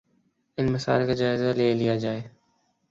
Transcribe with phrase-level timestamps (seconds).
[0.57, 2.21] ان مسائل کا جائزہ لے لیا جائے